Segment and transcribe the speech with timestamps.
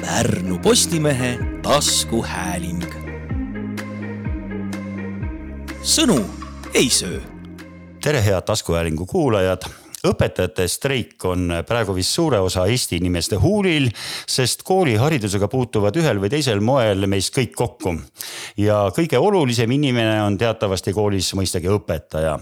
[0.00, 2.84] Pärnu Postimehe taskuhääling.
[5.82, 6.24] sõnu
[6.74, 7.20] ei söö.
[8.02, 9.62] tere, head taskuhäälingu kuulajad
[10.06, 13.88] õpetajate streik on praegu vist suure osa Eesti inimeste huulil,
[14.26, 17.96] sest kooliharidusega puutuvad ühel või teisel moel meist kõik kokku.
[18.56, 22.38] ja kõige olulisem inimene on teatavasti koolis mõistagi õpetaja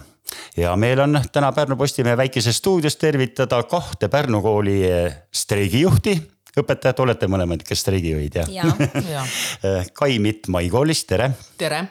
[0.56, 4.82] ja meil on täna Pärnu Postimehe väikeses stuudios tervitada kahte Pärnu kooli
[5.32, 8.50] streigijuhti õpetajad, olete mõlemad, kes streigijuhid jah?
[8.52, 8.64] ja,
[9.14, 9.24] ja.
[9.96, 11.30] Kai Mitt Mai koolist, tere.
[11.58, 11.82] tere.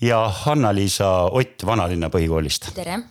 [0.00, 2.72] ja Hanna-Liisa Ott Vanalinna põhikoolist.
[2.76, 3.02] tere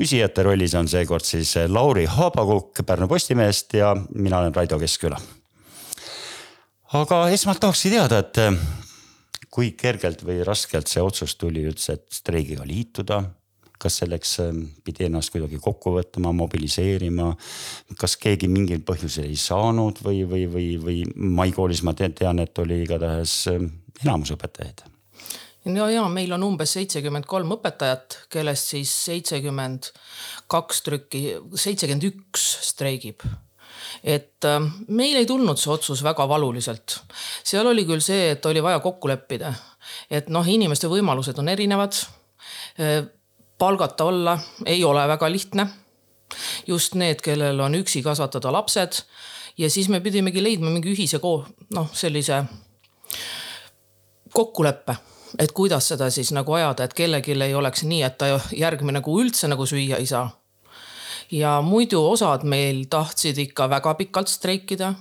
[0.00, 5.18] küsijate rollis on seekord siis Lauri Haabakukk Pärnu Postimehest ja mina olen Raido Keskküla.
[6.92, 8.38] aga esmalt tahakski teada, et
[9.50, 13.22] kui kergelt või raskelt see otsus tuli üldse, et streigiga liituda
[13.80, 17.32] kas selleks ähm, pidi ennast kuidagi kokku võtma, mobiliseerima.
[18.00, 21.02] kas keegi mingil põhjusel ei saanud või, või, või, või
[21.40, 23.70] Maikoolis ma tean, et oli igatahes ähm,
[24.04, 24.86] enamus õpetajaid
[25.68, 29.90] no ja meil on umbes seitsekümmend kolm õpetajat, kellest siis seitsekümmend
[30.50, 33.24] kaks trükki, seitsekümmend üks streigib
[34.04, 37.00] et äh, meil ei tulnud see otsus väga valuliselt.
[37.44, 39.52] seal oli küll see, et oli vaja kokku leppida,
[40.10, 41.96] et noh, inimeste võimalused on erinevad
[42.80, 43.04] äh,
[43.60, 45.66] palgata olla ei ole väga lihtne.
[46.66, 49.02] just need, kellel on üksi kasvatada lapsed.
[49.58, 51.44] Ja siis me pidimegi leidma mingi ühise ko-,
[51.74, 52.44] noh, sellise
[54.32, 54.96] kokkuleppe
[55.38, 59.20] et kuidas seda siis nagu ajada, et kellelgi ei oleks nii, et ta järgmine kuu
[59.22, 60.28] üldse nagu süüa ei saa.
[61.30, 64.94] Ja muidu osad meil tahtsid ikka väga pikalt streikida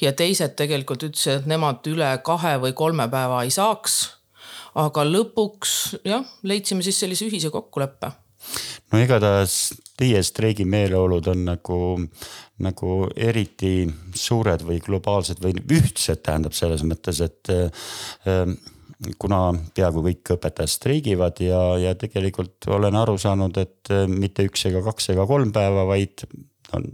[0.00, 4.21] ja teised tegelikult ütlesid, et nemad üle kahe või kolme päeva ei saaks
[4.78, 5.76] aga lõpuks
[6.08, 8.12] jah, leidsime siis sellise ühise kokkuleppe
[8.92, 9.56] no igatahes
[9.98, 11.78] teie streigi meeleolud on nagu,
[12.64, 13.86] nagu eriti
[14.18, 18.52] suured või globaalsed või ühtsed, tähendab selles mõttes, et äh,
[19.22, 19.40] kuna
[19.74, 24.82] peaaegu kõik õpetajad streigivad ja, ja tegelikult olen aru saanud, et äh, mitte üks ega
[24.84, 26.26] kaks ega kolm päeva, vaid
[26.76, 26.86] on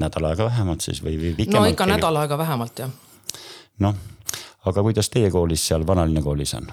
[0.00, 1.62] nädal aega vähemalt siis või, või pikemalt.
[1.62, 2.92] no ikka nädal aega vähemalt jah.
[3.84, 3.96] noh,
[4.66, 6.70] aga kuidas teie koolis seal Vanalinna koolis on?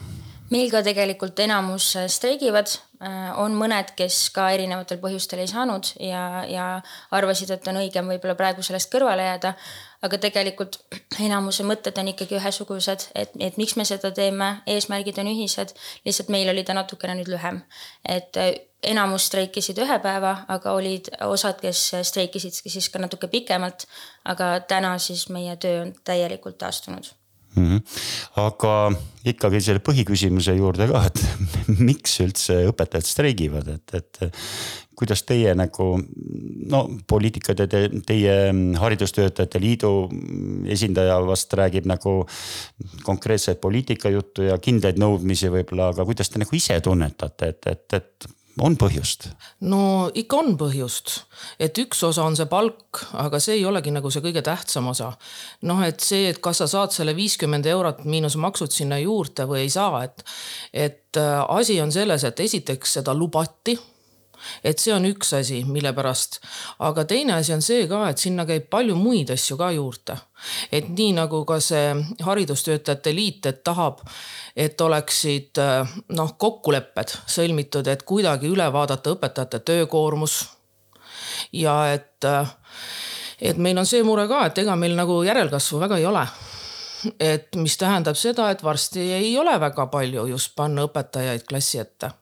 [0.53, 2.71] Meil ka tegelikult enamus äh, streigivad,
[3.01, 6.67] äh, on mõned, kes ka erinevatel põhjustel ei saanud ja, ja
[7.15, 9.55] arvasid, et on õigem võib-olla praegu sellest kõrvale jääda.
[10.03, 10.81] aga tegelikult
[11.23, 15.71] enamuse mõtted on ikkagi ühesugused, et, et miks me seda teeme, eesmärgid on ühised,
[16.03, 17.63] lihtsalt meil oli ta natukene nüüd lühem.
[18.05, 18.53] et äh,
[18.83, 23.87] enamus streikisid ühe päeva, aga olid osad, kes streikisid siis ka natuke pikemalt.
[24.25, 27.13] aga täna siis meie töö on täielikult taastunud
[27.55, 27.65] mm.
[27.65, 27.81] -hmm.
[28.43, 28.75] aga
[29.25, 31.23] ikkagi selle põhiküsimuse juurde ka, et
[31.89, 34.33] miks üldse õpetajad streigivad, et, et
[34.95, 35.87] kuidas teie nagu
[36.69, 38.35] no poliitikad ja te, teie
[38.79, 39.93] Haridustöötajate Liidu
[40.69, 42.21] esindaja vast räägib nagu
[43.03, 48.31] konkreetset poliitikajuttu ja kindlaid nõudmisi võib-olla, aga kuidas te nagu ise tunnetate, et, et, et
[48.61, 49.29] on põhjust?
[49.65, 51.15] no ikka on põhjust,
[51.59, 55.13] et üks osa on see palk, aga see ei olegi nagu see kõige tähtsam osa.
[55.69, 59.65] noh, et see, et kas sa saad selle viiskümmend eurot miinus maksud sinna juurde või
[59.65, 60.25] ei saa, et,
[60.73, 63.77] et äh, asi on selles, et esiteks seda lubati
[64.63, 66.39] et see on üks asi, mille pärast,
[66.83, 70.17] aga teine asi on see ka, et sinna käib palju muid asju ka juurde.
[70.71, 74.01] et nii nagu ka see Haridustöötajate Liit, et tahab,
[74.55, 75.61] et oleksid
[76.17, 80.49] noh, kokkulepped sõlmitud, et kuidagi üle vaadata õpetajate töökoormus.
[81.53, 82.25] ja et,
[83.41, 86.27] et meil on see mure ka, et ega meil nagu järelkasvu väga ei ole
[87.19, 92.13] et mis tähendab seda, et varsti ei ole väga palju just panna õpetajaid klassi ette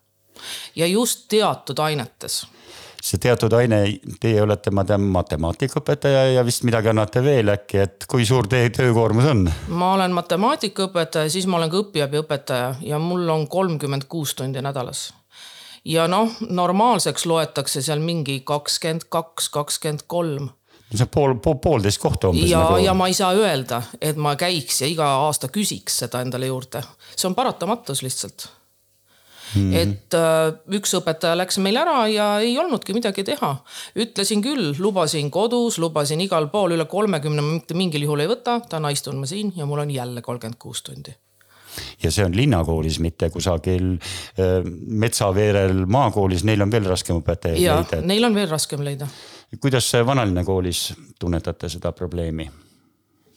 [0.76, 2.44] ja just teatud ainetes
[3.02, 3.82] see teatud aine,
[4.22, 8.70] teie olete, ma tean, matemaatikaõpetaja ja vist midagi annate veel äkki, et kui suur teie
[8.74, 9.48] töökoormus on?
[9.74, 15.10] ma olen matemaatikaõpetaja, siis ma olen ka õpiabiõpetaja ja mul on kolmkümmend kuus tundi nädalas.
[15.86, 20.52] ja noh, normaalseks loetakse seal mingi kakskümmend kaks, kakskümmend kolm
[20.92, 22.50] see on pool, pool, poolteist kohta umbes.
[22.50, 26.22] ja nagu..., ja ma ei saa öelda, et ma käiks ja iga aasta küsiks seda
[26.22, 26.84] endale juurde,
[27.16, 28.50] see on paratamatus lihtsalt
[29.56, 29.74] Mm.
[29.76, 33.52] et äh, üks õpetaja läks meil ära ja ei olnudki midagi teha.
[34.00, 38.62] ütlesin küll, lubasin kodus, lubasin igal pool üle kolmekümne ma mitte mingil juhul ei võta,
[38.70, 41.16] täna istun ma siin ja mul on jälle kolmkümmend kuus tundi
[42.04, 44.58] ja see on linnakoolis, mitte kusagil äh,
[44.88, 48.02] metsaveerel maakoolis, neil on veel raskem õpetajaid leida.
[48.08, 49.08] Neil on veel raskem leida.
[49.60, 52.50] kuidas vanalinna koolis tunnetate seda probleemi?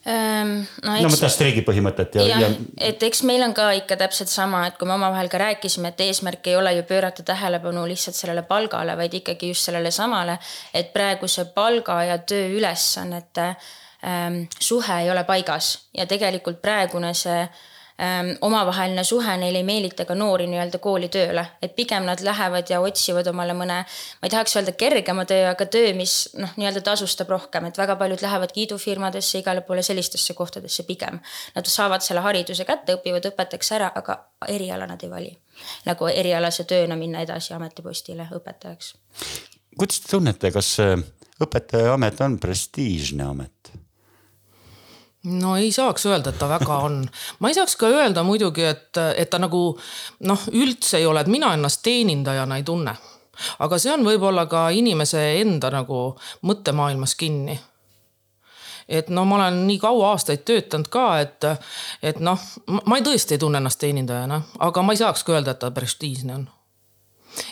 [0.04, 2.48] Ehm, no, no mõtlen streigi põhimõtet ja, ja, ja.
[2.90, 6.02] et eks meil on ka ikka täpselt sama, et kui me omavahel ka rääkisime, et
[6.04, 10.36] eesmärk ei ole ju pöörata tähelepanu lihtsalt sellele palgale, vaid ikkagi just sellele samale,
[10.76, 13.46] et praegu see palga ja tööülesannete
[14.04, 17.64] ähm, suhe ei ole paigas ja tegelikult praegune see ähm,
[18.40, 22.80] omavaheline suhe neil ei meelita ka noori nii-öelda kooli tööle, et pigem nad lähevad ja
[22.82, 27.30] otsivad omale mõne, ma ei tahaks öelda kergema töö, aga töö, mis noh, nii-öelda tasustab
[27.30, 31.20] rohkem, et väga paljud lähevadki idufirmadesse, igale poole sellistesse kohtadesse pigem.
[31.54, 34.18] Nad saavad selle hariduse kätte, õpivad õpetajaks ära, aga
[34.50, 35.32] eriala nad ei vali.
[35.86, 38.94] nagu erialase tööna minna edasi ametipostile õpetajaks.
[39.78, 40.76] kuidas te tunnete, kas
[41.46, 43.83] õpetajaamet on prestiižne amet?
[45.24, 47.04] No ei saaks öelda, et ta väga on.
[47.38, 49.78] ma ei saaks ka öelda muidugi, et, et ta nagu
[50.28, 52.96] noh, üldse ei ole, et mina ennast teenindajana ei tunne.
[53.58, 56.02] aga see on võib-olla ka inimese enda nagu
[56.42, 57.58] mõttemaailmas kinni.
[58.88, 61.46] et no ma olen nii kaua aastaid töötanud ka, et,
[62.02, 62.40] et noh,
[62.84, 66.34] ma tõesti ei tunne ennast teenindajana, aga ma ei saaks ka öelda, et ta prestiižne
[66.34, 66.48] on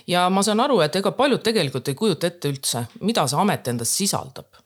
[0.06, 3.72] ja ma saan aru, et ega paljud tegelikult ei kujuta ette üldse, mida see amet
[3.72, 4.61] endas sisaldab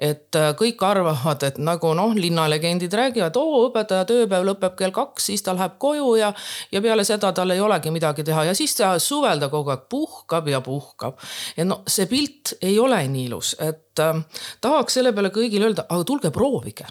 [0.00, 5.30] et äh, kõik arvavad, et nagu noh, linnalegendid räägivad, oo õpetaja tööpäev lõpeb kell kaks,
[5.30, 6.32] siis ta läheb koju ja,
[6.72, 9.84] ja peale seda tal ei olegi midagi teha ja siis ta suvel ta kogu aeg
[9.92, 11.20] puhkab ja puhkab.
[11.56, 14.24] et no see pilt ei ole nii ilus, et äh,
[14.60, 16.88] tahaks selle peale kõigile öelda, aga tulge proovige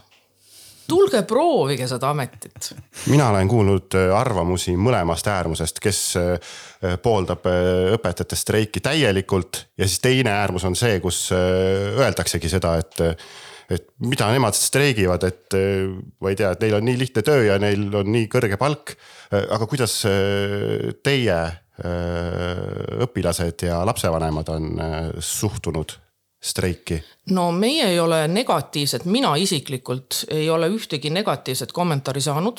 [0.90, 2.72] tulge proovige seda ametit.
[3.12, 6.56] mina olen kuulnud äh, arvamusi mõlemast äärmusest, kes äh,
[7.04, 13.06] pooldab äh, õpetajate streiki täielikult ja siis teine äärmus on see, kus öeldaksegi seda, et
[13.70, 15.54] et mida nemad streigivad, et
[16.18, 18.96] ma ei tea, et neil on nii lihtne töö ja neil on nii kõrge palk.
[19.30, 19.94] aga kuidas
[21.06, 21.38] teie
[23.06, 24.72] õpilased ja lapsevanemad on
[25.22, 25.94] suhtunud
[26.42, 27.04] streiki?
[27.30, 32.58] no meie ei ole negatiivsed, mina isiklikult ei ole ühtegi negatiivset kommentaari saanud.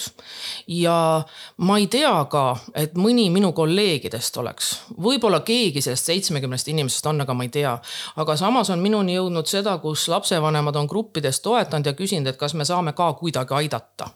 [0.66, 1.22] ja
[1.56, 4.70] ma ei tea ka, et mõni minu kolleegidest oleks,
[5.02, 7.78] võib-olla keegi sellest seitsmekümnest inimesest on, aga ma ei tea.
[8.16, 12.54] aga samas on minuni jõudnud seda, kus lapsevanemad on gruppides toetanud ja küsinud, et kas
[12.54, 14.10] me saame ka kuidagi aidata.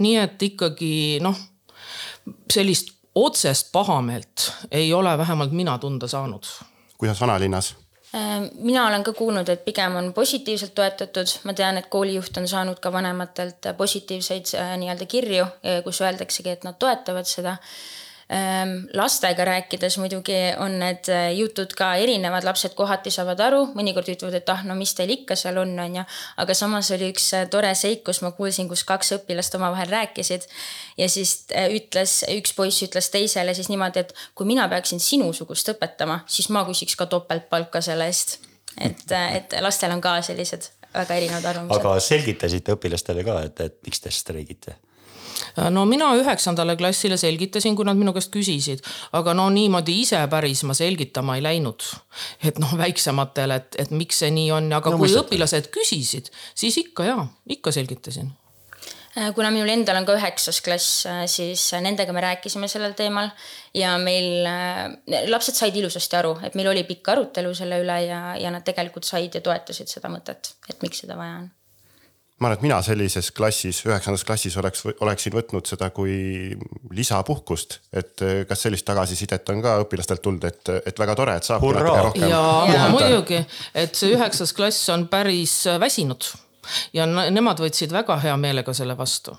[0.00, 1.36] nii et ikkagi noh,
[2.50, 6.44] sellist otsest pahameelt ei ole vähemalt mina tunda saanud.
[6.98, 7.81] kuidas vanalinnas?
[8.14, 12.48] Äh, mina olen ka kuulnud, et pigem on positiivselt toetatud, ma tean, et koolijuht on
[12.48, 15.48] saanud ka vanematelt positiivseid äh, nii-öelda kirju,
[15.84, 17.56] kus öeldaksegi, et nad toetavad seda
[18.94, 24.38] lastega rääkides muidugi on need äh, jutud ka erinevad, lapsed kohati saavad aru, mõnikord ütlevad,
[24.38, 26.04] et ah, no mis teil ikka seal on, on ju.
[26.40, 30.46] aga samas oli üks äh, tore seik, kus ma kuulsin, kus kaks õpilast omavahel rääkisid.
[30.98, 35.68] ja siis äh, ütles, üks poiss ütles teisele siis niimoodi, et kui mina peaksin sinusugust
[35.74, 38.38] õpetama, siis ma küsiks ka topeltpalka selle eest.
[38.80, 41.84] et, et lastel on ka sellised väga erinevad arvamused.
[41.84, 44.78] aga selgitasite õpilastele ka, et, et miks te streigite?
[45.58, 48.84] Äh, no mina üheksandale klassile selgitasin, kui nad minu käest küsisid,
[49.16, 51.88] aga no niimoodi ise päris ma selgitama ei läinud.
[52.44, 55.28] et noh, väiksematele, et, et miks see nii on, aga no, kui mõistate.
[55.28, 57.18] õpilased küsisid, siis ikka ja,
[57.56, 58.32] ikka selgitasin.
[59.12, 63.32] Äh, kuna minul endal on ka üheksas klass, äh, siis nendega me rääkisime sellel teemal.
[63.76, 64.44] Ja meil
[65.32, 69.08] lapsed said ilusasti aru, et meil oli pikk arutelu selle üle ja, ja nad tegelikult
[69.08, 71.50] said ja toetasid seda mõtet, et miks seda vaja on
[72.40, 76.14] ma arvan, et mina sellises klassis, üheksandas klassis oleks, oleksin võtnud seda kui
[76.90, 77.78] lisapuhkust.
[77.92, 81.62] et eh, kas sellist tagasisidet on ka õpilastelt tulnud, et, et väga tore, et saab
[81.62, 82.28] natuke rohkem.
[82.30, 82.42] ja,
[82.72, 83.44] ja muidugi,
[83.74, 86.32] et see üheksas klass on päris väsinud
[86.96, 89.36] ja nemad võtsid väga hea meelega selle vastu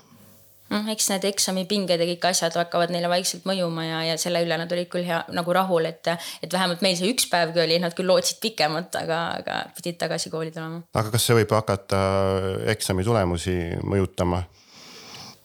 [0.72, 4.58] noh, eks need eksamipinged ja kõik asjad hakkavad neile vaikselt mõjuma ja, ja selle üle
[4.60, 7.96] nad olid küll hea nagu rahul, et, et vähemalt meil see üks päevgi oli, nad
[7.96, 10.82] küll lootsid pikemat, aga, aga pidid tagasi kooli tulema.
[10.94, 12.02] aga kas see võib hakata
[12.74, 14.44] eksami tulemusi mõjutama?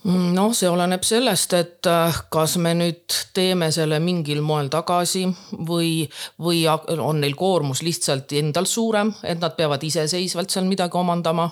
[0.07, 5.25] noh, see oleneb sellest, et äh, kas me nüüd teeme selle mingil moel tagasi
[5.67, 6.05] või,
[6.39, 11.49] või on neil koormus lihtsalt endal suurem, et nad peavad iseseisvalt seal midagi omandama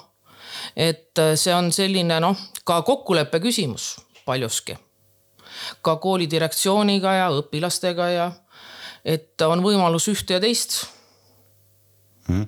[0.76, 3.96] et äh, see on selline noh, ka kokkuleppe küsimus
[4.26, 4.78] paljuski.
[5.82, 8.32] ka kooli direktsiooniga ja õpilastega ja
[9.06, 10.84] et on võimalus ühte ja teist
[12.28, 12.48] hmm..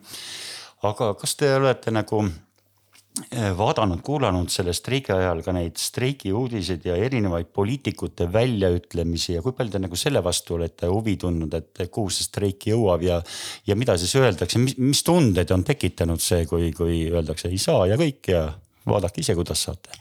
[0.83, 2.23] aga kas te olete nagu
[3.57, 9.55] vaadanud, kuulanud selle streigi ajal ka neid streigi uudiseid ja erinevaid poliitikute väljaütlemisi ja kui
[9.57, 13.21] palju te nagu selle vastu olete huvi tundnud, et kuhu see streik jõuab ja,
[13.67, 17.87] ja mida siis öeldakse, mis, mis tundeid on tekitanud see, kui, kui öeldakse ei saa
[17.91, 18.45] ja kõik ja
[18.89, 19.99] vaadake ise, kuidas saate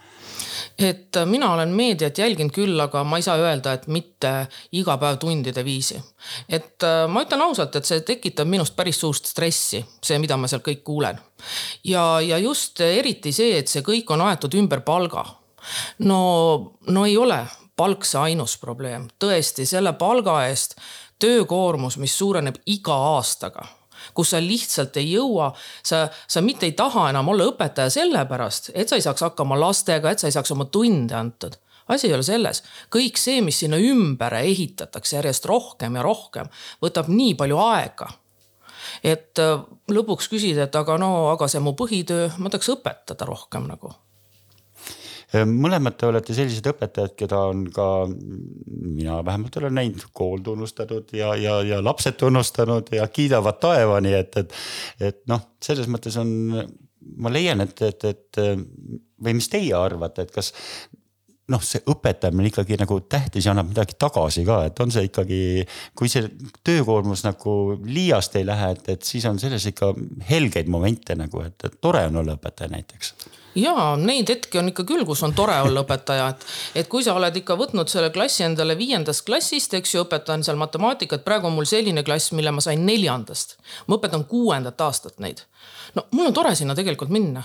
[0.78, 4.32] et äh, mina olen meediat jälginud küll, aga ma ei saa öelda, et mitte
[4.78, 5.98] iga päev tundide viisi.
[6.48, 10.50] et äh, ma ütlen ausalt, et see tekitab minust päris suurt stressi, see, mida ma
[10.50, 11.18] sealt kõik kuulen.
[11.84, 15.24] Ja, ja just eriti see, et see kõik on aetud ümber palga.
[15.98, 16.20] no,
[16.86, 17.42] no ei ole
[17.76, 20.78] palk see ainus probleem, tõesti selle palga eest
[21.18, 23.66] töökoormus, mis suureneb iga aastaga
[24.14, 25.50] kus sa lihtsalt ei jõua,
[25.84, 30.10] sa, sa mitte ei taha enam olla õpetaja sellepärast, et sa ei saaks hakkama lastega,
[30.10, 33.78] et sa ei saaks oma tunde antud asi ei ole selles, kõik see, mis sinna
[33.80, 36.50] ümber ehitatakse järjest rohkem ja rohkem,
[36.84, 38.10] võtab nii palju aega.
[39.02, 39.56] Et äh,
[39.92, 43.94] lõpuks küsida, et aga no, aga see mu põhitöö, ma tahaks õpetada rohkem nagu.
[45.28, 51.34] Mõlemad te olete sellised õpetajad, keda on ka, mina vähemalt olen näinud, kool tunnustatud ja,
[51.36, 54.54] ja, ja lapsed tunnustanud ja kiidavad taevani, et, et,
[55.10, 56.32] et noh, selles mõttes on,
[57.20, 58.40] ma leian, et, et, et
[59.20, 60.54] või mis teie arvate, et kas
[61.52, 65.40] noh, see õpetamine ikkagi nagu tähtis ja annab midagi tagasi ka, et on see ikkagi,
[65.96, 66.28] kui see
[66.66, 67.54] töökoormus nagu
[67.88, 69.94] liiast ei lähe, et, et siis on selles ikka
[70.28, 73.14] helgeid momente nagu, et, tore on olla õpetaja näiteks
[73.58, 76.44] ja neid hetki on ikka küll, kus on tore olla õpetaja, et,
[76.82, 80.60] et kui sa oled ikka võtnud selle klassi endale viiendast klassist, eks ju, õpetan seal
[80.60, 83.56] matemaatikat, praegu on mul selline klass, mille ma sain neljandast.
[83.88, 85.42] ma õpetan kuuendat aastat neid.
[85.96, 87.42] no mul on tore sinna tegelikult minna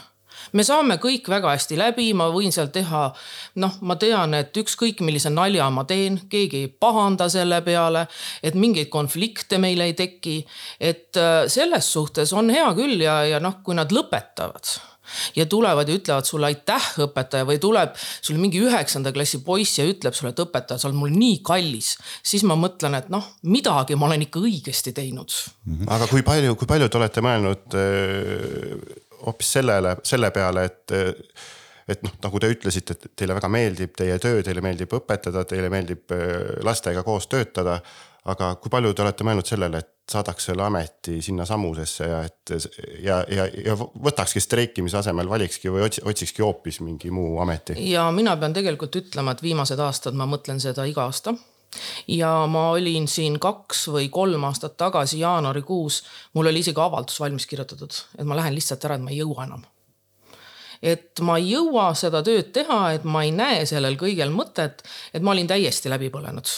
[0.52, 3.06] me saame kõik väga hästi läbi, ma võin seal teha,
[3.64, 8.08] noh, ma tean, et ükskõik millise nalja ma teen, keegi ei pahanda selle peale,
[8.44, 10.40] et mingeid konflikte meil ei teki.
[10.80, 14.80] et äh, selles suhtes on hea küll ja, ja noh, kui nad lõpetavad
[15.36, 19.86] ja tulevad ja ütlevad sulle aitäh, õpetaja või tuleb sul mingi üheksanda klassi poiss ja
[19.88, 23.98] ütleb sulle, et õpetaja, sa oled mul nii kallis, siis ma mõtlen, et noh, midagi
[24.00, 25.36] ma olen ikka õigesti teinud.
[25.88, 30.98] aga kui palju, kui palju te olete mõelnud äh, hoopis sellele, selle peale, et
[31.88, 35.68] et noh, nagu te ütlesite, et teile väga meeldib teie töö, teile meeldib õpetada, teile
[35.72, 37.82] meeldib äh, lastega koos töötada.
[38.24, 42.54] aga kui palju te olete mõelnud sellele, et saadaks selle ameti sinnasamusesse ja et
[43.04, 47.76] ja, ja, ja võtakski streikimise asemel, valikski või otsikski hoopis mingi muu ameti?
[47.92, 51.36] ja mina pean tegelikult ütlema, et viimased aastad ma mõtlen seda iga aasta
[52.08, 56.02] ja ma olin siin kaks või kolm aastat tagasi jaanuarikuus,
[56.34, 59.48] mul oli isegi avaldus valmis kirjutatud, et ma lähen lihtsalt ära, et ma ei jõua
[59.48, 59.64] enam.
[60.84, 65.24] et ma ei jõua seda tööd teha, et ma ei näe sellel kõigel mõtet, et
[65.24, 66.50] ma olin täiesti läbi põlenud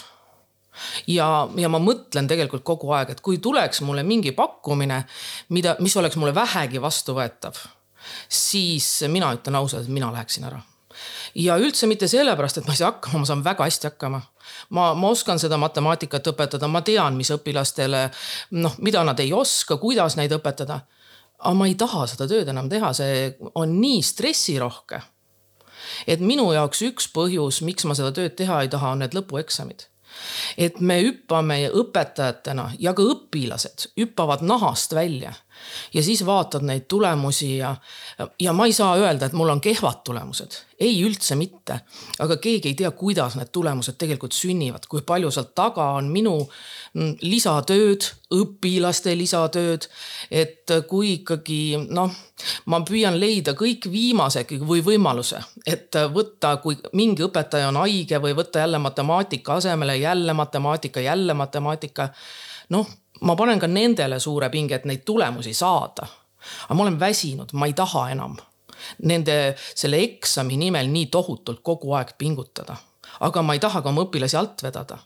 [1.08, 5.04] ja, ja ma mõtlen tegelikult kogu aeg, et kui tuleks mulle mingi pakkumine,
[5.50, 7.60] mida, mis oleks mulle vähegi vastuvõetav,
[8.30, 10.64] siis mina ütlen ausalt, et mina läheksin ära
[11.36, 14.22] ja üldse mitte sellepärast, et ma ei saa hakkama, ma saan väga hästi hakkama.
[14.70, 18.06] Ma, ma oskan seda matemaatikat õpetada, ma tean, mis õpilastele
[18.60, 20.80] noh, mida nad ei oska, kuidas neid õpetada.
[21.40, 25.02] aga ma ei taha seda tööd enam teha, see on nii stressirohke.
[26.08, 29.90] et minu jaoks üks põhjus, miks ma seda tööd teha ei taha, on need lõpueksamid
[30.58, 35.34] et me hüppame õpetajatena ja ka õpilased hüppavad nahast välja
[35.94, 37.76] ja siis vaatad neid tulemusi ja,
[38.40, 41.80] ja ma ei saa öelda, et mul on kehvad tulemused, ei üldse mitte.
[42.20, 46.36] aga keegi ei tea, kuidas need tulemused tegelikult sünnivad, kui palju seal taga on minu
[46.42, 49.88] mm, lisatööd, õpilaste lisatööd.
[50.32, 52.12] et kui ikkagi noh,
[52.66, 58.36] ma püüan leida kõik viimase või võimaluse, et võtta, kui mingi õpetaja on haige või
[58.36, 62.10] võtta jälle matemaatika asemele jälle matemaatika, jälle matemaatika.
[62.70, 62.88] noh
[63.22, 66.08] ma panen ka nendele suure pinge, et neid tulemusi saada.
[66.66, 68.36] aga ma olen väsinud, ma ei taha enam
[69.04, 72.78] nende, selle eksami nimel nii tohutult kogu aeg pingutada.
[73.20, 74.98] aga ma ei taha ka oma õpilasi alt vedada.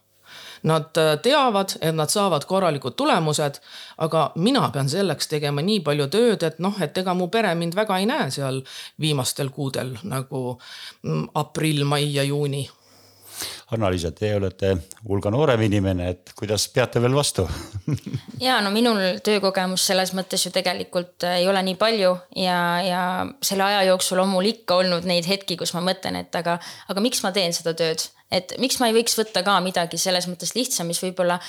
[0.69, 3.59] Nad äh, teavad, et nad saavad korralikud tulemused,
[4.03, 7.77] aga mina pean selleks tegema nii palju tööd, et noh, et ega mu pere mind
[7.77, 8.59] väga ei näe seal
[8.99, 10.41] viimastel kuudel nagu
[11.03, 12.65] mm, aprill, mai ja juuni
[13.75, 14.73] Anna-Liisa, teie olete
[15.07, 17.47] hulga noorem inimene, et kuidas peate veel vastu?
[18.39, 23.01] Ja no minul töökogemust selles mõttes ju tegelikult ei ole nii palju ja, ja
[23.43, 26.55] selle aja jooksul on mul ikka olnud neid hetki, kus ma mõtlen, et aga,
[26.91, 30.29] aga miks ma teen seda tööd, et miks ma ei võiks võtta ka midagi selles
[30.31, 31.39] mõttes lihtsam, mis võib-olla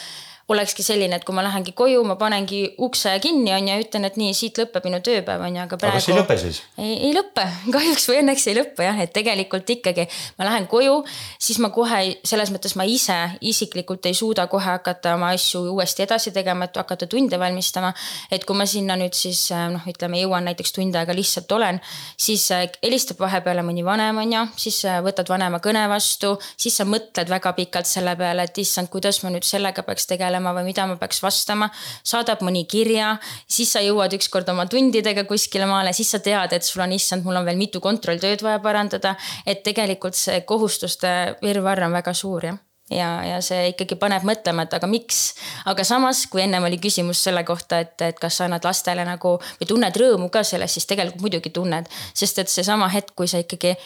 [0.50, 4.06] olekski selline, et kui ma lähengi koju, ma panengi ukse kinni, on ju, ja ütlen,
[4.08, 5.94] et nii, siit lõpeb minu tööpäev, on ju, aga praegu.
[5.94, 6.60] aga kas ei lõpe siis?
[6.78, 10.06] ei, ei lõpe, kahjuks või õnneks ei lõpe jah, et tegelikult ikkagi
[10.40, 10.96] ma lähen koju,
[11.38, 16.04] siis ma kohe selles mõttes ma ise isiklikult ei suuda kohe hakata oma asju uuesti
[16.06, 17.92] edasi tegema, et hakata tunde valmistama.
[18.30, 21.80] et kui ma sinna nüüd siis noh, ütleme, jõuan näiteks tund aega lihtsalt olen,
[22.18, 26.76] siis äh, helistab vahepeale mõni vanem, on ju, siis äh, võtad vanema kõne vastu, siis
[26.80, 30.54] sa mõtled väga pikalt selle peale, et issand, kuidas ma nüüd sellega peaks tegelema tegelema
[30.56, 31.70] või mida ma peaks vastama.
[32.02, 36.64] saadab mõni kirja, siis sa jõuad ükskord oma tundidega kuskile maale, siis sa tead, et
[36.64, 39.16] sul on, issand, mul on veel mitu kontrolltööd vaja parandada.
[39.46, 42.58] et tegelikult see kohustuste virvarr on väga suur jah
[42.90, 45.34] ja, ja see ikkagi paneb mõtlema, et aga miks.
[45.66, 49.38] aga samas, kui ennem oli küsimus selle kohta, et, et kas sa annad lastele nagu
[49.60, 51.86] või tunned rõõmu ka sellest, siis tegelikult muidugi tunned.
[52.14, 53.76] sest et seesama hetk, kui sa ikkagi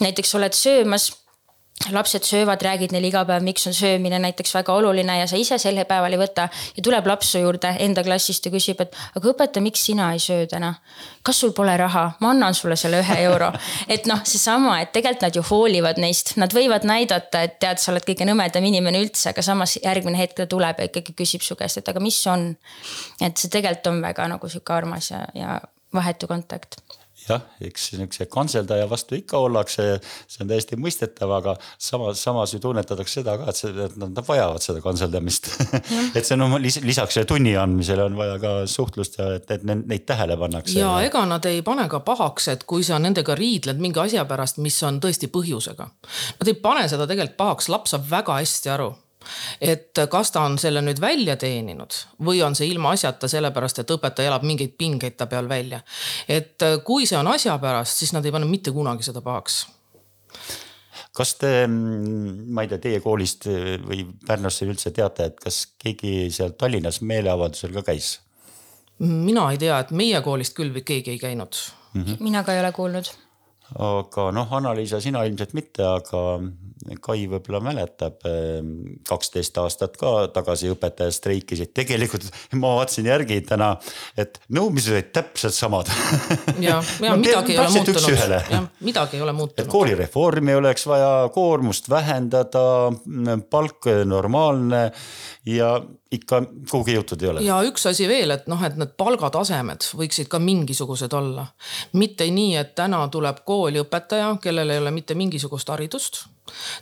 [0.00, 1.12] näiteks oled söömas
[1.92, 5.58] lapsed söövad, räägid neile iga päev, miks on söömine näiteks väga oluline ja sa ise
[5.58, 6.48] sel päeval ei võta.
[6.76, 10.18] ja tuleb laps su juurde enda klassist ja küsib, et aga õpetaja, miks sina ei
[10.22, 10.74] söö täna?
[11.22, 13.52] kas sul pole raha, ma annan sulle selle ühe euro.
[13.94, 17.92] et noh, seesama, et tegelikult nad ju hoolivad neist, nad võivad näidata, et tead, sa
[17.92, 21.56] oled kõige nõmedam inimene üldse, aga samas järgmine hetk ta tuleb ja ikkagi küsib su
[21.58, 22.50] käest, et aga mis on.
[23.20, 25.60] et see tegelikult on väga nagu sihuke armas ja, ja
[25.94, 26.80] vahetu kontakt
[27.28, 29.86] jah, eks niisuguse kantseldaja vastu ikka ollakse,
[30.28, 34.64] see on täiesti mõistetav, aga samas, samas ju tunnetatakse seda ka, et see, nad vajavad
[34.64, 35.50] seda kantseldamist
[36.16, 40.06] et see on no, lisaks tunni andmisele on vaja ka suhtlust ja et, et neid
[40.08, 40.78] tähele pannakse.
[40.78, 44.62] ja ega nad ei pane ka pahaks, et kui sa nendega riidled mingi asja pärast,
[44.62, 45.90] mis on tõesti põhjusega.
[46.38, 48.92] Nad ei pane seda tegelikult pahaks, laps saab väga hästi aru
[49.60, 54.32] et kas ta on selle nüüd välja teeninud või on see ilmaasjata sellepärast, et õpetaja
[54.32, 55.80] elab mingeid pingeid ta peal välja.
[56.28, 59.66] et kui see on asja pärast, siis nad ei pane mitte kunagi seda pahaks
[61.18, 66.54] kas te, ma ei tea, teie koolist või Pärnust üldse teate, et kas keegi seal
[66.58, 68.18] Tallinnas meeleavaldusel ka käis?
[68.98, 71.54] mina ei tea, et meie koolist küll keegi ei käinud
[71.94, 72.02] mm.
[72.02, 72.16] -hmm.
[72.20, 73.10] mina ka ei ole kuulnud.
[73.76, 76.22] Aga noh, Anna-Liisa, sina ilmselt mitte, aga
[77.02, 78.70] Kai võib-olla mäletab, ehm,
[79.08, 82.28] kaksteist aastat ka tagasi õpetajad streikisid, tegelikult
[82.60, 83.72] ma vaatasin järgi täna,
[84.16, 85.90] et nõudmised olid täpselt samad.
[86.64, 89.70] ja, ja no, midagi ei ole muutunud, midagi ei ole muutunud.
[89.72, 92.64] koolireformi oleks vaja, koormust vähendada,
[93.50, 94.88] palk normaalne
[95.48, 95.76] ja
[96.12, 97.42] ikka kuhugi jõutud ei ole.
[97.44, 101.46] ja üks asi veel, et noh, et need palgatasemed võiksid ka mingisugused olla.
[102.00, 106.24] mitte nii, et täna tuleb kooli õpetaja, kellel ei ole mitte mingisugust haridust.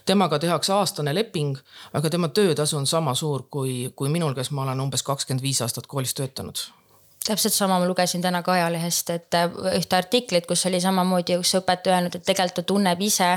[0.07, 1.59] temaga tehakse aastane leping,
[1.93, 5.63] aga tema töötasu on sama suur kui, kui minul, kes ma olen umbes kakskümmend viis
[5.63, 6.69] aastat koolis töötanud
[7.27, 11.57] täpselt sama ma lugesin täna ka ajalehest, et äh, ühte artiklit, kus oli samamoodi üks
[11.61, 13.33] õpetaja öelnud, et tegelikult ta tunneb ise,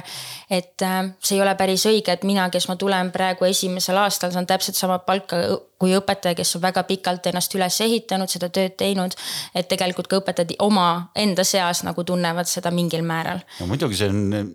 [0.49, 4.33] et äh, see ei ole päris õige, et mina, kes ma tulen praegu esimesel aastal,
[4.35, 5.41] saan täpselt sama palka
[5.79, 9.15] kui õpetaja, kes on väga pikalt ennast üles ehitanud, seda tööd teinud.
[9.55, 13.39] et tegelikult ka õpetajad oma enda seas nagu tunnevad seda mingil määral.
[13.61, 14.51] no muidugi see on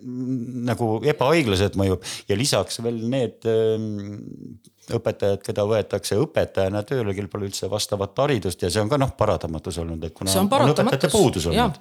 [0.69, 4.61] nagu ebaõiglaselt mõjub ja lisaks veel need ähm,
[4.93, 9.15] õpetajad, keda võetakse õpetajana tööle, kel pole üldse vastavat haridust ja see on ka noh,
[9.17, 11.79] paratamatus olnud, et kuna on, on õpetajate puudus olnud.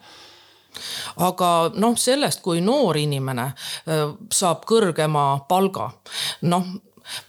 [1.28, 3.50] aga noh, sellest, kui noor inimene
[4.32, 5.90] saab kõrgema palga,
[6.48, 6.74] noh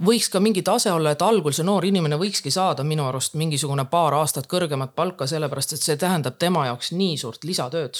[0.06, 3.84] võiks ka mingi tase olla, et algul see noor inimene võikski saada minu arust mingisugune
[3.92, 8.00] paar aastat kõrgemat palka, sellepärast et see tähendab tema jaoks nii suurt lisatööd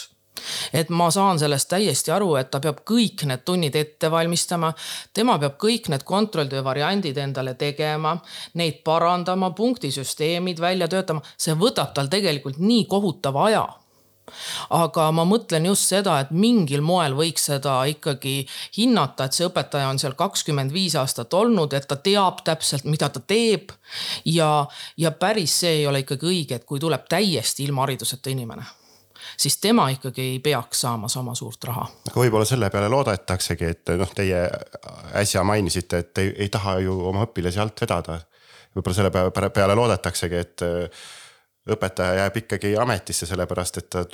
[0.74, 4.74] et ma saan sellest täiesti aru, et ta peab kõik need tunnid ette valmistama.
[5.13, 8.17] tema peab kõik need kontrolltöö variandid endale tegema,
[8.54, 13.65] neid parandama, punktisüsteemid välja töötama, see võtab tal tegelikult nii kohutava aja
[14.74, 18.38] aga ma mõtlen just seda, et mingil moel võiks seda ikkagi
[18.78, 23.10] hinnata, et see õpetaja on seal kakskümmend viis aastat olnud, et ta teab täpselt, mida
[23.10, 23.71] ta teeb.
[24.26, 24.65] ja,
[24.98, 28.65] ja päris see ei ole ikkagi õige, et kui tuleb täiesti ilma hariduseta inimene
[29.38, 31.88] siis tema ikkagi ei peaks saama sama suurt raha.
[32.10, 34.45] aga võib-olla selle peale loodetaksegi, et noh, teie
[35.21, 38.19] äsja mainisite, et ei, ei taha ju oma õpilasi alt vedada.
[38.76, 41.04] võib-olla selle peale, loodetaksegi, et äh,
[41.71, 44.06] õpetaja jääb ikkagi ametisse, sellepärast et ta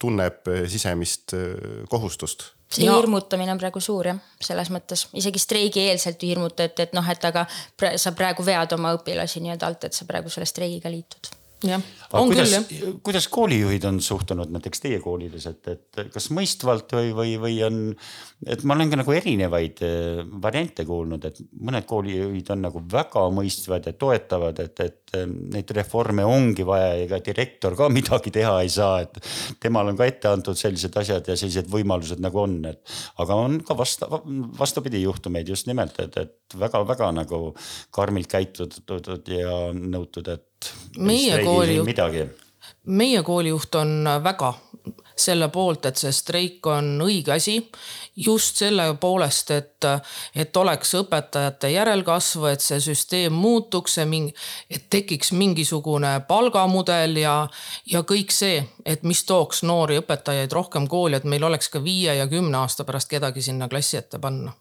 [0.00, 2.94] tunneb sisemist äh, kohustust see ja.
[2.96, 7.44] hirmutamine on praegu suur jah, selles mõttes isegi streigieelselt hirmutati, et noh, et aga
[7.98, 11.32] sa praegu vead oma õpilasi nii-öelda alt, et sa praegu selle streigiga liitud
[11.66, 11.82] jah,
[12.16, 12.94] on kuidas, küll jah.
[13.04, 17.78] kuidas koolijuhid on suhtunud näiteks teie koolides, et, et kas mõistvalt või, või, või on,
[18.46, 23.26] et ma olen ka nagu erinevaid eh, variante kuulnud, et mõned koolijuhid on nagu väga
[23.36, 28.32] mõistvad ja toetavad, et, et eh, neid reforme ongi vaja ja ega direktor ka midagi
[28.34, 29.20] teha ei saa, et
[29.62, 33.60] temal on ka ette antud sellised asjad ja sellised võimalused nagu on, et aga on
[33.66, 34.08] ka vasta,
[34.58, 37.50] vastupidi juhtumeid just nimelt, et, et väga-väga nagu
[37.94, 40.46] karmilt käitutud ja nõutud, et
[40.98, 42.02] meie koolijuht,
[42.86, 44.54] meie koolijuht on väga
[45.20, 47.58] selle poolt, et see streik on õige asi.
[48.16, 49.86] just selle poolest, et,
[50.34, 54.34] et oleks õpetajate järelkasv, et see süsteem muutuks, see mingi,
[54.70, 57.36] et tekiks mingisugune palgamudel ja,
[57.86, 62.18] ja kõik see, et mis tooks noori õpetajaid rohkem kooli, et meil oleks ka viie
[62.18, 64.52] ja kümne aasta pärast kedagi sinna klassi ette panna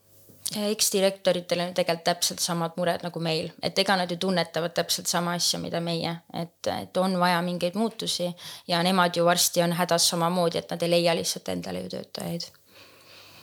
[0.55, 5.35] eksdirektoritel on tegelikult täpselt samad mured nagu meil, et ega nad ju tunnetavad täpselt sama
[5.38, 8.31] asja, mida meie, et, et on vaja mingeid muutusi
[8.67, 12.51] ja nemad ju varsti on hädas samamoodi, et nad ei leia lihtsalt endale ju töötajaid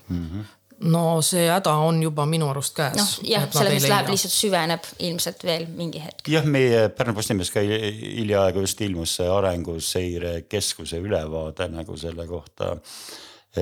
[0.09, 0.31] mm.
[0.31, 0.45] -hmm
[0.81, 2.97] no see häda on juba minu arust käes.
[2.97, 6.29] noh jah, selles mõttes läheb lihtsalt süveneb ilmselt veel mingi hetk.
[6.29, 12.77] jah, meie Pärnu Postimehes ka hiljaaegu just ilmus see Arenguseire Keskuse ülevaade nagu selle kohta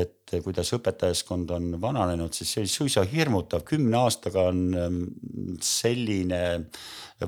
[0.01, 5.01] et kuidas õpetajaskond on vananenud, siis see oli suisa hirmutav, kümne aastaga on ähm,
[5.63, 6.43] selline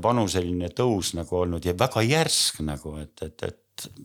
[0.03, 4.05] vanuseline tõus nagu olnud ja väga järsk nagu, et, et, et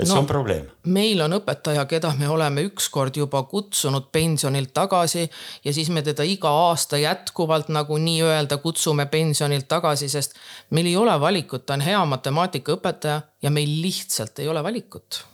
[0.00, 0.68] et no, see on probleem.
[0.92, 5.26] meil on õpetaja, keda me oleme ükskord juba kutsunud pensionilt tagasi
[5.64, 10.38] ja siis me teda iga aasta jätkuvalt nagu nii-öelda kutsume pensionilt tagasi, sest
[10.70, 15.24] meil ei ole valikut, ta on hea matemaatikaõpetaja ja meil lihtsalt ei ole valikut.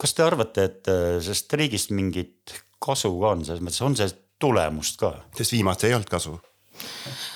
[0.00, 3.84] Kas te arvate, et äh, sellest streigist mingit kasu ka on, selles mõttes?
[3.84, 5.14] On see tulemust ka?
[5.36, 6.36] sest viimati ei olnud kasu.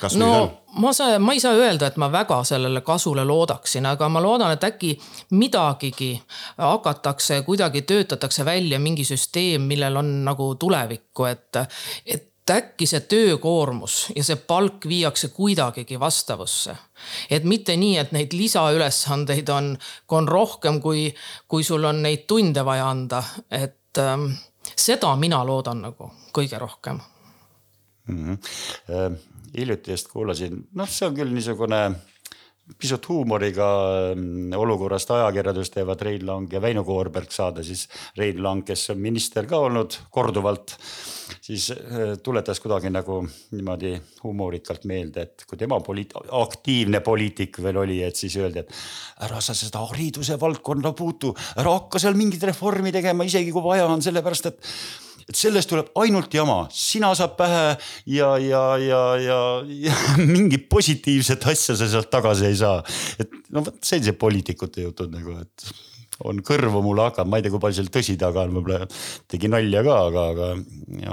[0.00, 0.28] Kas no
[0.78, 4.52] ma saan, ma ei saa öelda, et ma väga sellele kasule loodaksin, aga ma loodan,
[4.54, 4.92] et äkki
[5.38, 6.10] midagigi
[6.58, 11.62] hakatakse, kuidagi töötatakse välja mingi süsteem, millel on nagu tulevikku, et,
[12.06, 16.76] et äkki see töökoormus ja see palk viiakse kuidagigi vastavusse.
[17.30, 19.76] et mitte nii, et neid lisaülesandeid on,
[20.08, 21.14] on rohkem, kui,
[21.48, 24.30] kui sul on neid tunde vaja anda, et ähm,
[24.76, 27.00] seda mina loodan nagu kõige rohkem
[28.08, 28.34] mm.
[28.34, 29.18] -hmm.
[29.56, 31.82] hiljuti just kuulasin, noh, see on küll niisugune
[32.78, 33.68] pisut huumoriga
[34.14, 37.86] mm, olukorrast ajakirjandust teevad Rein Lang ja Väino Koorberg saade, siis
[38.18, 40.74] Rein Lang, kes on minister ka olnud korduvalt,
[41.40, 43.22] siis äh, tuletas kuidagi nagu
[43.56, 49.26] niimoodi huumorikalt meelde, et kui tema poliit-, aktiivne poliitik veel oli, et siis öeldi, et
[49.28, 53.88] ära sa seda hariduse valdkonda puutu, ära hakka seal mingit reformi tegema, isegi kui vaja
[53.88, 54.74] on, sellepärast et
[55.28, 57.64] et sellest tuleb ainult jama, sina saad pähe
[58.14, 59.98] ja, ja, ja, ja, ja
[60.34, 62.80] mingit positiivset asja sa sealt tagasi ei saa.
[63.20, 65.68] et no vot sellised poliitikute jutud nagu, et
[66.26, 68.88] on kõrvu mulle hakanud, ma ei tea, kui palju seal tõsi taga on, võib-olla
[69.30, 70.48] tegi nalja ka, aga, aga,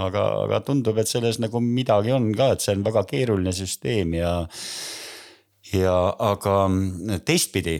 [0.07, 4.15] aga, aga tundub, et selles nagu midagi on ka, et see on väga keeruline süsteem
[4.17, 4.31] ja,
[5.75, 5.97] ja
[6.31, 6.55] aga
[7.27, 7.77] teistpidi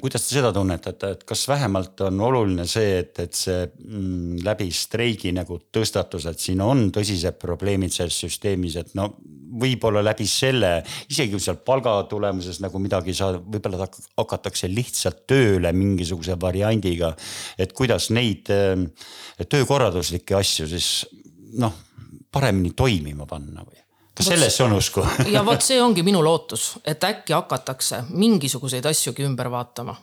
[0.00, 4.68] kuidas te seda tunnetate, et kas vähemalt on oluline see, et, et see mm, läbi
[4.74, 9.10] streigi nagu tõstatus, et siin on tõsised probleemid selles süsteemis, et no
[9.56, 10.70] võib-olla läbi selle,
[11.10, 17.14] isegi kui seal palga tulemuses nagu midagi ei saa, võib-olla hakatakse lihtsalt tööle mingisuguse variandiga.
[17.58, 18.76] et kuidas neid äh,
[19.48, 20.90] töökorralduslikke asju siis
[21.58, 21.74] noh,
[22.32, 23.85] paremini toimima panna või?
[24.16, 25.06] Kas sellesse on usku?
[25.30, 29.96] ja vot see ongi minu lootus, et äkki hakatakse mingisuguseid asjugi ümber vaatama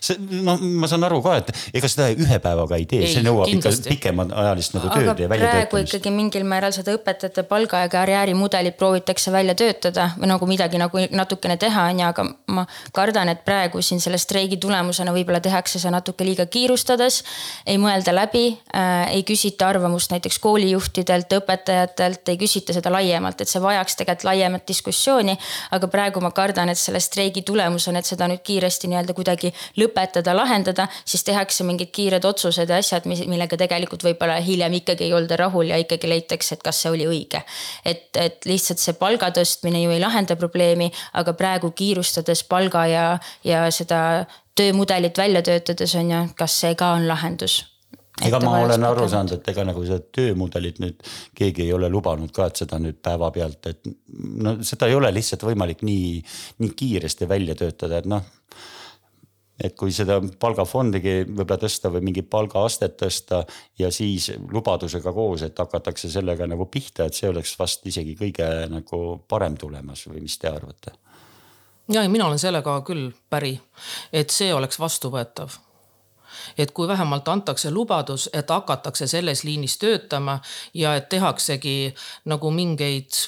[0.00, 3.50] see noh, ma saan aru ka, et ega seda ühe päevaga ei tee, see nõuab
[3.50, 3.88] kindlasti.
[3.88, 5.94] ikka pikemat ajalist nagu tööd ja väljatöötamist.
[5.94, 11.04] ikkagi mingil määral seda õpetajate palga ja karjäärimudelit proovitakse välja töötada või nagu midagi nagu
[11.10, 15.80] natukene teha, on ju, aga ma kardan, et praegu siin selle streigi tulemusena võib-olla tehakse
[15.82, 17.22] see natuke liiga kiirustades.
[17.66, 23.48] ei mõelda läbi äh,, ei küsita arvamust näiteks koolijuhtidelt, õpetajatelt, ei küsita seda laiemalt, et
[23.48, 25.38] see vajaks tegelikult laiemat diskussiooni.
[25.70, 30.34] aga praegu ma kardan, et selle streigi tulemusena, et seda nüüd kiiresti nii-öelda kuidagi lõpetada,
[30.36, 35.14] lahendada, siis tehakse mingid kiired otsused ja asjad, mis, millega tegelikult võib-olla hiljem ikkagi ei
[35.16, 37.42] olda rahul ja ikkagi leitakse, et kas see oli õige.
[37.84, 43.06] et, et lihtsalt see palga tõstmine ju ei lahenda probleemi, aga praegu kiirustades palga ja,
[43.44, 44.26] ja seda
[44.58, 47.62] töömudelit välja töötades on ju, kas see ka on lahendus
[48.26, 51.04] ega ma olen aru saanud, et ega nagu seda töömudelit nüüd
[51.38, 53.92] keegi ei ole lubanud ka, et seda nüüd päevapealt, et
[54.42, 56.18] no seda ei ole lihtsalt võimalik nii,
[56.62, 58.26] nii kiiresti välja töötada, et noh
[59.64, 63.42] et kui seda palgafondigi võib-olla tõsta või mingit palgaastet tõsta
[63.78, 68.48] ja siis lubadusega koos, et hakatakse sellega nagu pihta, et see oleks vast isegi kõige
[68.70, 70.94] nagu parem tulemus või mis te arvate?
[71.88, 73.56] ja, ja mina olen sellega küll päri,
[74.12, 75.58] et see oleks vastuvõetav
[76.58, 80.38] et kui vähemalt antakse lubadus, et hakatakse selles liinis töötama
[80.74, 83.18] ja et tehaksegi nagu mingeid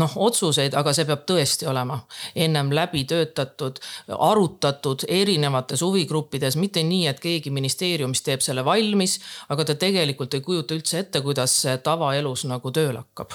[0.00, 2.00] noh, otsuseid, aga see peab tõesti olema
[2.34, 3.80] ennem läbi töötatud,
[4.18, 10.44] arutatud erinevates huvigruppides, mitte nii, et keegi ministeeriumis teeb selle valmis, aga ta tegelikult ei
[10.44, 13.34] kujuta üldse ette, kuidas see tavaelus nagu tööle hakkab.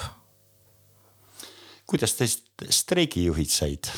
[1.90, 3.90] kuidas teist streigijuhid said?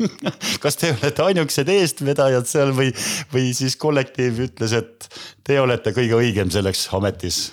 [0.62, 2.92] kas te olete ainukesed eestvedajad seal või,
[3.32, 5.08] või siis kollektiiv ütles, et
[5.44, 7.44] te olete kõige õigem selleks ametis?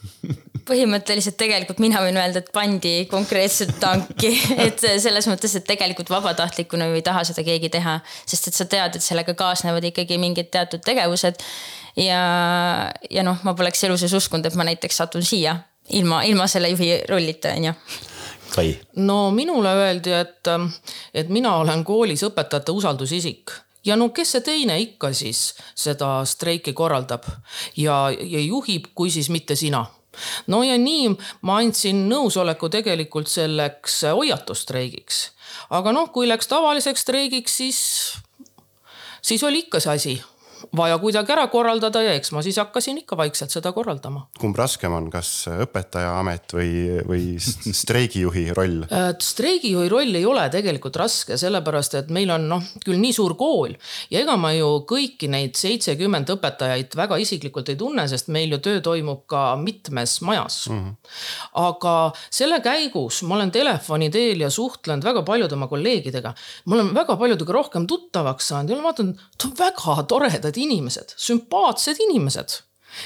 [0.70, 4.32] põhimõtteliselt tegelikult mina võin öelda, et pandi konkreetselt tanki,
[4.66, 7.98] et selles mõttes, et tegelikult vabatahtlikuna ju ei taha seda keegi teha,
[8.28, 11.42] sest et sa tead, et sellega kaasnevad ikkagi mingid teatud tegevused.
[11.98, 12.22] ja,
[13.10, 15.58] ja noh, ma poleks elu sees uskunud, et ma näiteks satun siia
[15.96, 17.74] ilma, ilma selle juhi rollita, on ju
[18.54, 18.74] Kai?
[18.96, 20.48] no minule öeldi, et,
[21.14, 23.54] et mina olen koolis õpetajate usaldusisik
[23.86, 27.24] ja no kes see teine ikka siis seda streiki korraldab
[27.76, 29.84] ja, ja juhib, kui siis mitte sina
[30.50, 31.12] no ja nii
[31.46, 35.22] ma andsin nõusoleku tegelikult selleks hoiatusstreigiks.
[35.70, 37.80] aga noh, kui läks tavaliseks streigiks, siis,
[39.22, 40.16] siis oli ikka see asi
[40.76, 44.26] vaja kuidagi ära korraldada ja eks ma siis hakkasin ikka vaikselt seda korraldama.
[44.40, 46.70] kumb raskem on, kas õpetaja amet või,
[47.06, 48.84] või streigijuhi roll?
[49.22, 53.74] streigijuhi roll ei ole tegelikult raske, sellepärast et meil on noh, küll nii suur kool
[54.12, 58.60] ja ega ma ju kõiki neid seitsekümmend õpetajaid väga isiklikult ei tunne, sest meil ju
[58.64, 60.78] töö toimub ka mitmes majas mm.
[60.78, 61.16] -hmm.
[61.64, 61.96] aga
[62.30, 66.34] selle käigus ma olen telefoni teel ja suhtlenud väga paljude oma kolleegidega.
[66.66, 71.14] ma olen väga paljudega rohkem tuttavaks saanud ja ma vaatan, et on väga toredad inimesed,
[71.16, 72.58] sümpaatsed inimesed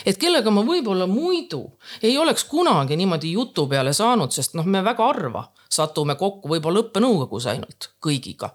[0.07, 1.63] et kellega ma võib-olla muidu
[2.03, 6.85] ei oleks kunagi niimoodi jutu peale saanud, sest noh, me väga harva satume kokku võib-olla
[6.85, 8.51] õppenõukogus ainult kõigiga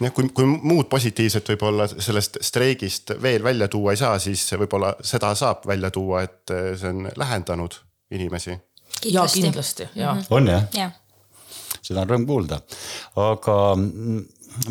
[0.00, 4.94] jah, kui, kui muud positiivset võib-olla sellest streigist veel välja tuua ei saa, siis võib-olla
[5.04, 7.80] seda saab välja tuua, et see on lähendanud
[8.14, 8.56] inimesi.
[9.04, 10.20] ja kindlasti ja mm.
[10.20, 10.26] -hmm.
[10.30, 10.90] on jah ja.?
[11.82, 12.60] seda on rõõm kuulda,
[13.16, 13.56] aga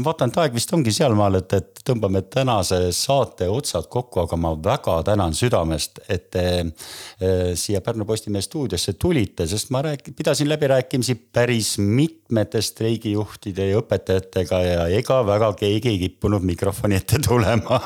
[0.06, 4.54] vaatan, et aeg vist ongi sealmaal, et, et tõmbame tänase saate otsad kokku, aga ma
[4.58, 10.50] väga tänan südamest, et te e, siia Pärnu Postimehe stuudiosse tulite, sest ma rääk-, pidasin
[10.52, 17.82] läbirääkimisi päris mitmete streigijuhtide ja õpetajatega ja ega väga keegi ei kippunud mikrofoni ette tulema.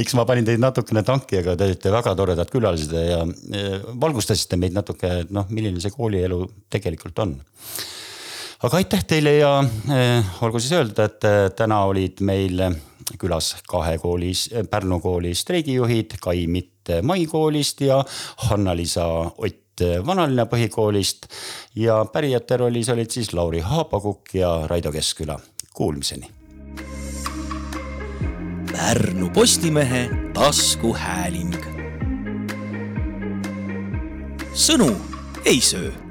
[0.00, 3.64] eks ma panin teid natukene tanki, aga te olite väga toredad külalised ja e,
[4.00, 7.40] valgustasite meid natuke, noh, milline see koolielu tegelikult on
[8.62, 9.58] aga aitäh teile ja
[9.90, 12.60] äh, olgu siis öelda, et äh, täna olid meil
[13.18, 14.32] külas kahe kooli,
[14.70, 18.04] Pärnu kooli streigijuhid, Kai Mitt Mai koolist ja
[18.48, 19.06] Hanna-Liisa
[19.38, 21.26] Ott Vanalinna põhikoolist.
[21.74, 25.38] ja pärijate rollis olid siis Lauri Haapakukk ja Raido Keskküla,
[25.74, 26.30] kuulmiseni.
[28.72, 31.56] Pärnu Postimehe taskuhääling.
[34.54, 34.92] sõnu
[35.44, 36.09] ei söö